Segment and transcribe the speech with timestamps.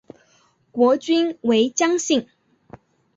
[0.71, 2.25] 国君为姜姓。